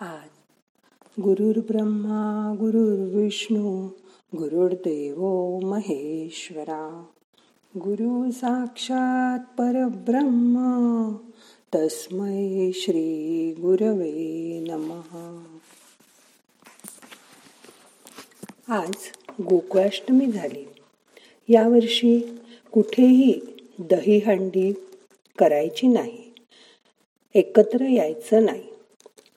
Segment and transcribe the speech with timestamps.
[0.00, 0.28] आज
[1.20, 3.88] गुरुर् ब्रह्मा गुरुर्विष्णू
[4.36, 5.20] गुरुर्देव
[5.62, 7.04] महेश्वरा.
[7.76, 10.56] गुरु साक्षात परब्रह्म
[11.74, 15.58] तस्मै श्री गुरवे नमहा
[18.68, 18.94] आज
[19.42, 20.64] गोकुळाष्टमी झाली.
[21.48, 22.38] यावर्षी
[22.72, 23.40] कुठेही
[23.78, 24.72] दहीहंडी
[25.38, 26.34] करायची नाही.
[27.34, 28.73] एकत्र यायचं नाही.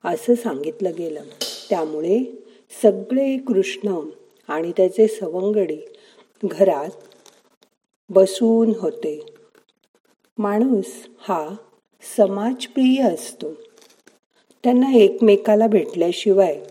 [0.06, 1.24] असं सांगितलं गेलं.
[1.70, 2.44] त्यामुळे
[2.84, 4.00] सगळे कृष्ण
[4.48, 5.78] आणि त्याचे सवंगडी
[6.46, 6.90] घरात
[8.10, 9.26] बसून होते.
[10.38, 11.56] माणूस हा
[12.18, 13.54] समाजप्रिय असतो.
[14.64, 16.64] त्यांना एकमेकाला भेटल्याशिवाय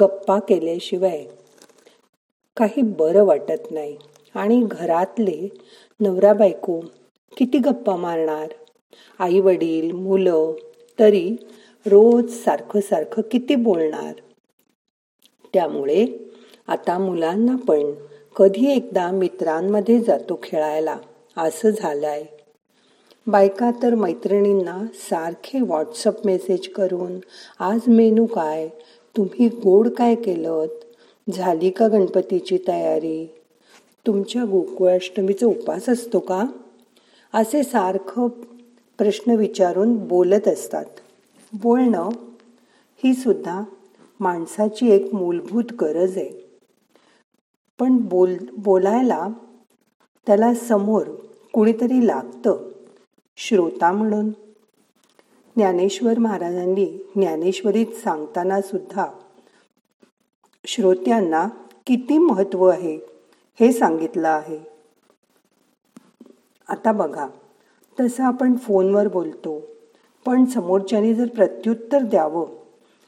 [0.00, 1.24] गप्पा केल्याशिवाय
[2.56, 3.96] काही बरं वाटत नाही.
[4.34, 5.48] आणि घरातले
[6.00, 6.80] नवरा बायको
[7.36, 8.48] किती गप्पा मारणार?
[9.18, 10.52] आई वडील मुलं
[10.98, 11.36] तरी
[11.86, 14.12] रोज सारखं सारखं किती बोलणार?
[15.54, 16.06] त्यामुळे
[16.68, 17.92] आता मुलांना पण
[18.36, 20.96] कधी एकदा मित्रांमध्ये जातो खेळायला.
[21.36, 22.24] असं झालंय.
[23.26, 27.18] बायका तर मैत्रिणींना सारखे व्हॉट्सअप मेसेज करून
[27.58, 28.68] आज मेनू काय?
[29.16, 30.66] तुम्ही गोड काय केलं
[31.32, 33.26] झाली का गणपतीची तयारी?
[34.06, 36.44] तुमच्या गोकुळाष्टमीचा उपास असतो का?
[37.34, 38.26] असे सारखं
[38.98, 40.84] प्रश्न विचारून बोलत असतात.
[41.52, 42.08] बोलणं
[43.04, 43.62] ही सुद्धा
[44.20, 46.60] माणसाची एक मूलभूत गरज आहे.
[47.78, 49.28] पण बोल बोलायला
[50.26, 51.06] त्याला समोर
[51.52, 52.68] कुणीतरी लागतं
[53.36, 54.30] श्रोता म्हणून.
[55.56, 56.86] ज्ञानेश्वर महाराजांनी
[57.16, 59.06] ज्ञानेश्वरीत सांगताना सुद्धा
[60.66, 61.48] श्रोत्यांना
[61.86, 62.96] किती महत्त्व आहे
[63.60, 64.60] हे सांगितलं आहे.
[66.68, 67.28] आता बघा
[68.00, 69.62] तसं आपण फोनवर बोलतो
[70.26, 72.46] पण समोरच्याने जर प्रत्युत्तर द्यावं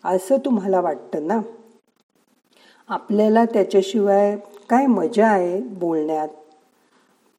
[0.04, 1.40] असं तुम्हाला वाटतं ना?
[2.88, 4.36] आपल्याला त्याच्याशिवाय
[4.70, 6.28] काय मजा आहे बोलण्यात?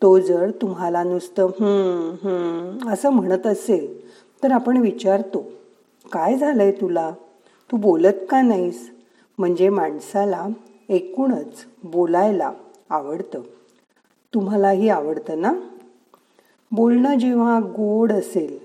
[0.02, 4.10] तो जर तुम्हाला नुसतं हम्म हम्म असं म्हणत असेल
[4.44, 5.46] तर आपण विचारतो
[6.12, 7.12] काय झालंय तुला?
[7.72, 8.92] तू बोलत का नाहीस?
[9.38, 10.48] म्हणजे माणसाला
[10.90, 12.52] एकूणच बोलायला
[12.90, 13.42] आवडतं.
[14.34, 15.54] तुम्हालाही आवडतं ना?
[16.72, 18.65] बोलणं जेव्हा गोड असेल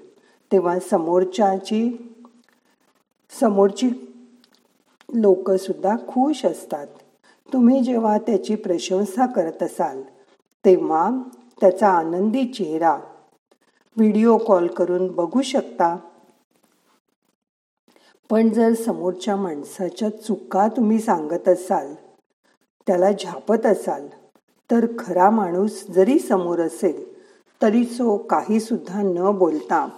[0.53, 1.83] तेव्हा समोरच्याची
[3.41, 3.88] समोरची
[5.15, 6.87] लोक सुद्धा खुश असतात.
[7.53, 10.03] तुम्ही जेव्हा त्याची प्रशंसा करत असाल
[10.65, 11.09] तेव्हा
[11.60, 12.94] त्याचा आनंदी चेहरा
[13.97, 15.97] व्हिडिओ कॉल करून बघू शकता.
[18.31, 21.94] पण जर समोरच्या माणसाच्या चुका तुम्ही सांगत असाल
[22.87, 24.06] त्याला झापत असाल
[24.71, 27.03] तर खरा माणूस जरी समोर असेल
[27.62, 29.89] तरी तो काही सुद्धा न बोलता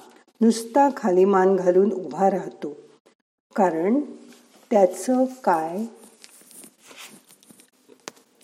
[0.42, 2.76] नुसता खाली मान घालून उभा राहतो.
[3.56, 4.00] कारण
[4.70, 5.84] त्याचं काय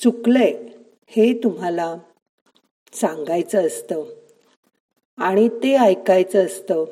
[0.00, 0.69] चुकलंय
[1.06, 1.97] हे तुम्हाला
[2.92, 4.04] सांगायचं असतं.
[5.19, 6.84] आणि ते ऐकायचं असतं.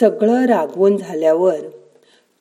[0.00, 1.60] सगळं रागवून झाल्यावर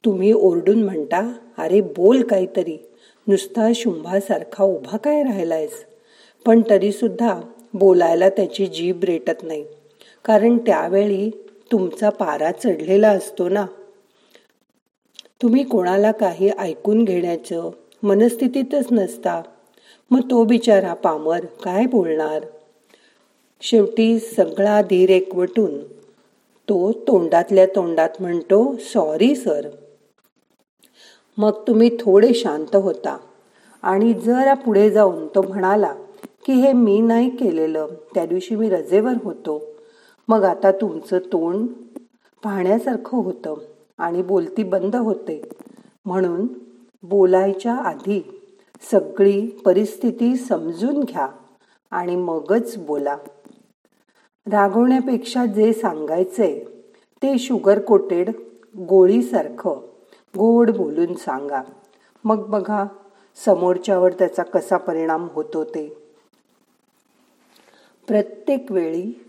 [0.05, 2.89] तुम्ही ओरडून म्हणता अरे बोल काहीतरी.
[3.27, 5.85] नुसता शुंभासारखा उभा काय राहिलायस?
[6.45, 7.41] पण तरीसुद्धा
[7.73, 9.65] बोलायला त्याची जीभ रेटत नाही.
[10.25, 11.31] कारण त्यावेळी
[11.71, 13.65] तुमचा पारा चढलेला असतो ना?
[15.41, 17.69] तुम्ही कोणाला काही ऐकून घेण्याचं
[18.03, 19.41] मनस्थितीतच नसता.
[20.11, 22.45] मग तो बिचारा पामर काय बोलणार?
[23.61, 25.83] शेवटी सगळा धीर एकवटून
[26.69, 29.69] तो तोंडातल्या तोंडात म्हणतो सॉरी सर
[31.37, 33.17] मग तुम्ही थोडे शांत होता
[33.81, 35.93] आणि जरा पुढे जाऊन तो म्हणाला
[36.45, 37.87] की हे मी नाही केलेलं.
[38.13, 39.78] त्या दिवशी मी रजेवर होतो.
[40.29, 41.67] मग आता तुमचं तोंड
[42.43, 43.53] पाहण्यासारखं होतं
[43.97, 45.49] आणि बोलती बंद होते.
[46.05, 46.47] म्हणून
[47.03, 48.41] बोलायच्या आधी
[48.91, 51.27] सगळी परिस्थिती समजून घ्या
[51.91, 53.17] आणि मगच बोला.
[54.51, 56.65] रागवण्यापेक्षा जे सांगायचे
[57.23, 58.29] ते शुगर कोटेड
[58.77, 59.71] गोळीसारखं
[60.37, 61.61] गोड बोलून सांगा.
[62.23, 62.85] मग बघा
[63.45, 66.13] समोरच्यावर त्याचा कसा परिणाम होतो ते.
[68.07, 69.25] प्रत्येक वेळी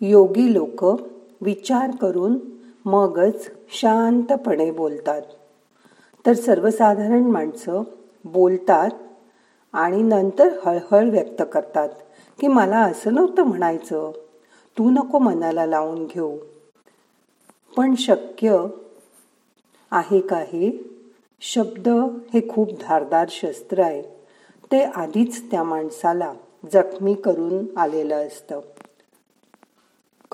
[0.00, 0.84] योगी लोक
[1.40, 2.38] विचार करून
[2.84, 5.22] मगच शांतपणे बोलतात.
[6.26, 7.82] तर सर्वसाधारण माणसं
[8.24, 8.90] बोलतात
[9.72, 11.88] आणि नंतर हळहळ व्यक्त करतात
[12.40, 14.12] की मला असं नव्हतं म्हणायचं.
[14.78, 16.38] तू नको मनाला लावून घेऊ.
[17.76, 18.66] पण शक्य
[19.90, 20.94] आहे काही
[21.40, 21.88] शब्द
[22.34, 24.02] हे खूप धारदार शस्त्र आहे.
[24.72, 26.32] ते आधीच त्या माणसाला
[26.72, 28.60] जखमी करून आलेलं असतं.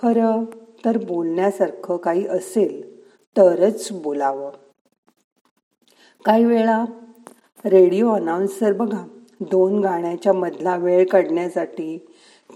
[0.05, 0.45] खरं
[0.85, 3.01] तर बोलण्यासारखं काही असेल
[3.37, 4.51] तरच बोलावं.
[6.25, 6.85] काही वेळा
[7.65, 9.06] रेडिओ अनाउन्सर बघा
[9.41, 11.99] दोन गाण्याच्या मधला वेळ काढण्यासाठी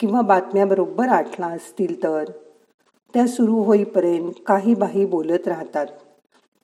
[0.01, 2.25] किंवा बातम्या बरोबर आठला असतील तर.
[3.15, 5.87] त्या सुरू होईपर्यंत काही बाही बोलत राहतात.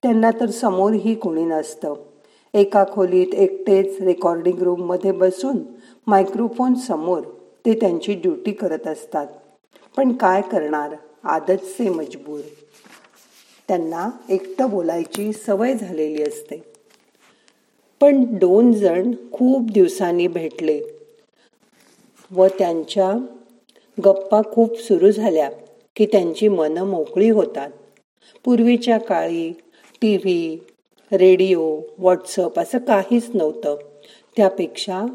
[0.03, 1.95] त्यांना तर समोरही कोणी नसतं.
[2.55, 5.59] एका खोलीत एकटेच रेकॉर्डिंग रूममध्ये बसून
[6.07, 7.21] मायक्रोफोन समोर
[7.67, 9.27] ते त्यांची ड्युटी करत असतात.
[9.97, 10.95] पण काय करणार?
[11.25, 12.41] आदतचे मजबूर.
[13.69, 16.63] त्यांना एकटं बोलायची सवय झालेली असते.
[18.01, 20.81] पण दोन जण खूप दिवसांनी भेटले
[22.31, 23.13] व त्यांच्या
[24.05, 25.51] गप्पा खूप सुरू झाल्या
[25.97, 27.71] की त्यांची मनं मोकळी होतात.
[28.45, 29.53] पूर्वीच्या काळी
[30.01, 30.59] टी व्ही
[31.13, 33.77] रेडिओ व्हॉट्सअप असं काहीच नव्हतं.
[34.37, 35.07] त्यापेक्षा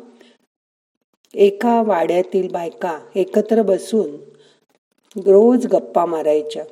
[1.33, 4.38] एका वाड्यातील बायका एकत्र बसून
[5.17, 6.63] रोज गप्पा मारायच्या.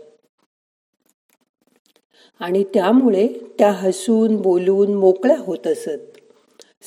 [2.40, 3.28] आणि त्यामुळे
[3.60, 6.18] त्या हसून बोलून मोकळ्या होत असत.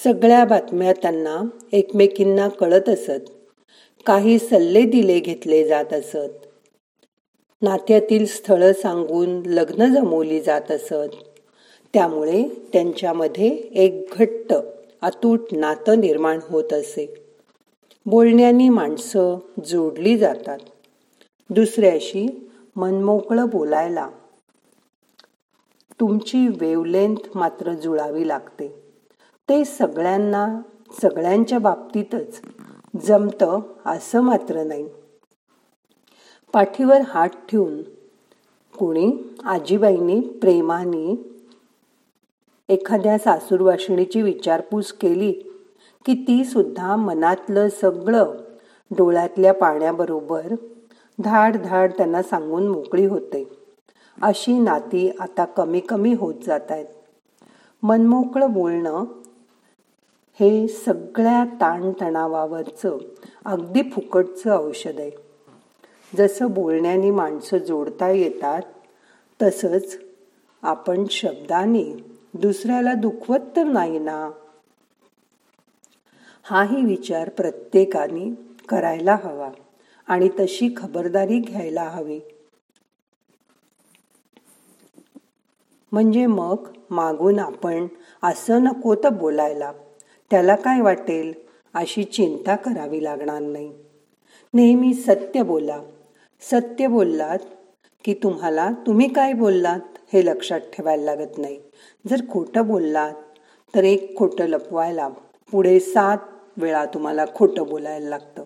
[0.05, 1.43] सगळ्या बातम्या त्यांना
[1.73, 3.31] एकमेकींना कळत असत.
[4.07, 6.47] काही सल्ले दिले घेतले जात असत.
[7.63, 11.15] नात्यातील स्थळं सांगून लग्न जमवली जात असत.
[11.95, 14.55] त्यामुळे त्यांच्यामध्ये एक घट्ट
[15.03, 17.15] अतूट नातं निर्माण होत असे.
[18.07, 20.59] बोलण्यानी माणसं जोडली जातात.
[21.51, 24.09] दुसऱ्याशी मनमोकळं बोलायला.
[26.01, 28.69] तुमची वेवलेंथ मात्र जुळावी लागते.
[29.49, 30.61] ते सगळ्यांना
[31.03, 32.41] सगळ्यांच्या बाबतीतच
[33.03, 34.89] जमतं असं मात्र नाही.
[36.53, 37.83] पाठीवर हात ठेवून
[38.79, 41.35] कोणी आजीबाईंनी प्रेमाने
[42.69, 45.33] एखाद्या सासूरवाशिणीची विचारपूस केली
[46.07, 48.37] की ती सुद्धा मनातलं सगळं
[48.91, 50.55] डोळ्यातल्या पाण्याबरोबर
[51.25, 53.49] धाड धाड त्यांना सांगून मोकळी होते.
[54.23, 56.87] अशी नाती आता कमी कमी होत जात आहेत
[57.83, 59.05] मनमोकळं बोलणं
[60.41, 62.99] हे सगळ्या ताणतणावावरचं
[63.45, 65.11] अगदी फुकटचं औषध आहे.
[66.17, 68.63] जसं बोलण्याने माणसं जोडता येतात
[69.43, 69.99] तसंच
[70.63, 74.31] आपण शब्दाने दुसऱ्याला दुखवत तर नाही ना?
[76.43, 78.35] हाही विचार प्रत्येकाने
[78.69, 79.51] करायला हवा.
[80.11, 82.21] आणि तशी खबरदारी घ्यायला हवी.
[85.93, 87.87] म्हणजे मग मागून आपण
[88.23, 89.73] असं नको तर बोलायला.
[90.31, 91.33] त्याला काय वाटेल?
[91.75, 93.73] अशी चिंता करावी लागणार नाही.
[94.55, 95.81] नेहमी सत्य बोला.
[96.41, 97.39] सत्य बोललात
[98.05, 99.81] की तुम्हाला तुम्ही काय बोललात
[100.13, 101.61] हे लक्षात ठेवायला लागत नाही.
[102.09, 103.15] जर खोटं बोललात
[103.75, 105.09] तर एक खोटं लपवायला
[105.51, 106.19] पुढे सात
[106.57, 108.45] वेळा तुम्हाला खोटं बोलायला लागतं.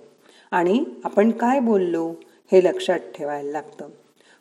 [0.55, 2.15] आणि आपण काय बोललो
[2.53, 3.89] हे लक्षात ठेवायला लागतं.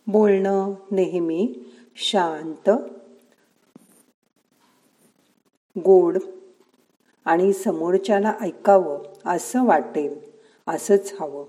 [0.07, 1.54] बोलणं नेहमी
[1.95, 2.69] शांत
[5.77, 6.18] गोड
[7.25, 10.19] आणि समोरच्याला ऐकावं असं वाटेल
[10.68, 11.45] असंच हवं.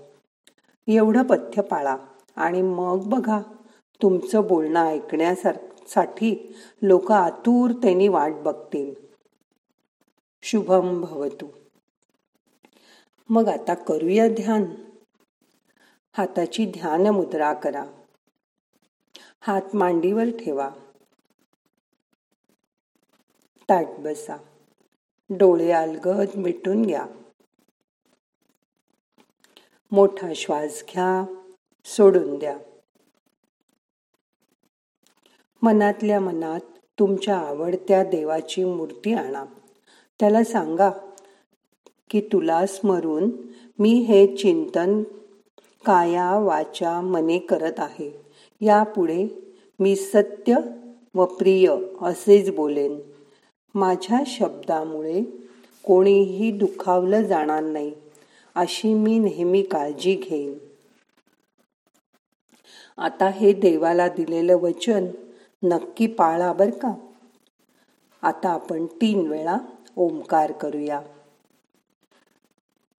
[0.87, 1.97] एवढं पथ्य पाळा
[2.35, 3.41] आणि मग बघा
[4.01, 8.93] तुमचं बोलणं ऐकण्यासाठी लोक आतुरतेने वाट बघतील.
[10.41, 11.47] शुभम भवतू.
[13.29, 14.65] मग आता करूया ध्यान.
[16.17, 17.85] हाताची ध्यान मुद्रा करा.
[19.39, 20.69] हात मांडीवर ठेवा.
[23.69, 24.37] ताट बसा.
[25.29, 27.05] डोळे अलगद मिटून घ्या.
[29.91, 31.25] मोठा श्वास घ्या.
[31.85, 32.57] सोडून द्या.
[35.61, 36.59] मनातल्या मनात
[36.99, 39.45] तुमच्या आवडत्या देवाची मूर्ती आणा.
[40.19, 40.91] त्याला सांगा
[42.15, 43.31] की तुला स्मरून
[43.79, 45.03] मी हे चिंतन
[45.85, 48.21] काया वाचा मने करत आहे.
[48.61, 49.27] यापुढे
[49.79, 50.55] मी सत्य
[51.15, 52.99] व प्रिय असेच बोलेन.
[53.75, 55.21] माझ्या शब्दामुळे
[55.83, 57.91] कोणीही दुखावलं जाणार नाही
[58.55, 60.57] अशी मी नेहमी काळजी घेईन.
[62.97, 65.05] आता हे देवाला दिलेलं वचन
[65.63, 66.93] नक्की पाळा बर का?
[68.21, 69.57] आता आपण तीन वेळा
[69.95, 71.01] ओंकार करूया.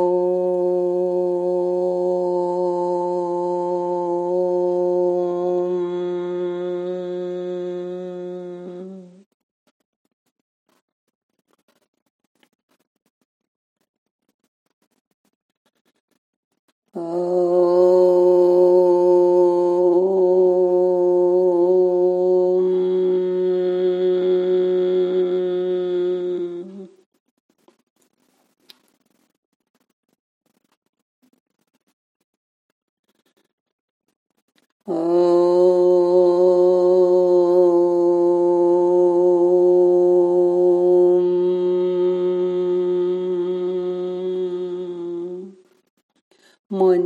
[16.95, 17.30] Oh.
[34.87, 34.97] मन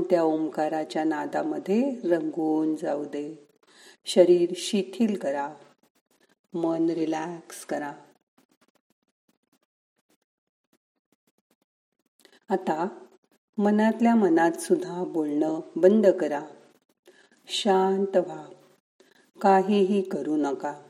[0.10, 3.48] त्या ओंकाराच्या नादामध्ये रंगून जाऊ दे.
[4.06, 5.54] शरीर शिथिल करा.
[6.54, 7.94] मन रिलॅक्स करा.
[12.50, 12.88] आता
[13.58, 16.42] मनातल्या मनात सुद्धा बोलणं बंद करा.
[17.48, 18.46] शांत व्हा.
[19.42, 20.82] काहीही करू नका.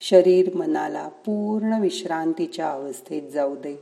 [0.00, 3.76] शरीर मनाला पूर्ण विश्रांतीच्या अवस्थेत जाऊ दे.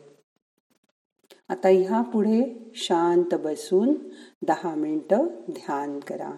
[1.48, 3.94] आता ह्या पुढे शांत बसून
[4.42, 6.30] दहा मिनिटं ध्यान करा.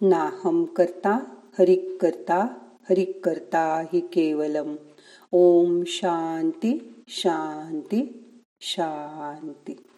[0.00, 4.76] नाहम करता हरिक करता हरिक करता हि केवलम.
[5.32, 9.89] ओम शांती शांती शांती.